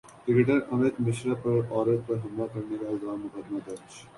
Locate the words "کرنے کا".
2.53-2.87